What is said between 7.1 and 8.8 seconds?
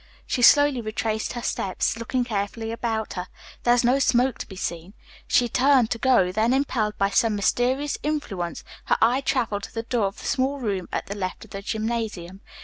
some mysterious influence,